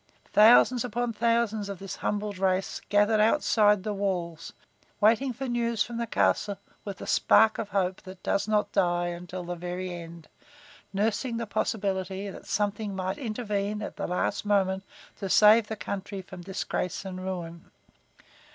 Thousands 0.33 0.83
upon 0.83 1.13
thousands 1.13 1.69
of 1.69 1.77
this 1.77 1.97
humbled 1.97 2.39
race 2.39 2.81
gathered 2.89 3.19
outside 3.19 3.83
the 3.83 3.93
walls, 3.93 4.51
waiting 4.99 5.31
for 5.31 5.47
news 5.47 5.83
from 5.83 5.97
the 5.97 6.07
castle 6.07 6.57
with 6.83 6.97
the 6.97 7.05
spark 7.05 7.59
of 7.59 7.69
hope 7.69 8.01
that 8.01 8.23
does 8.23 8.47
not 8.47 8.71
die 8.71 9.09
until 9.09 9.43
the 9.43 9.53
very 9.53 9.93
end, 9.93 10.27
nursing 10.91 11.37
the 11.37 11.45
possibility 11.45 12.31
that 12.31 12.47
something 12.47 12.95
might 12.95 13.19
intervene 13.19 13.83
at 13.83 13.95
the 13.95 14.07
last 14.07 14.43
moment 14.43 14.83
to 15.17 15.29
save 15.29 15.67
the 15.67 15.75
country 15.75 16.23
from 16.23 16.41
disgrace 16.41 17.05
and 17.05 17.23
ruin. 17.23 17.69